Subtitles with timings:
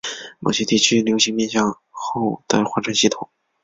[0.39, 3.29] 某些地区流行面向后的划船系统。